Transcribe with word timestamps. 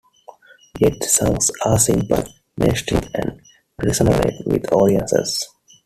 Yet 0.79 0.93
the 0.99 1.05
songs 1.05 1.51
are 1.63 1.77
simple, 1.77 2.23
mainstream 2.57 3.03
and 3.13 3.39
resonate 3.79 4.47
with 4.47 4.73
audiences. 4.73 5.47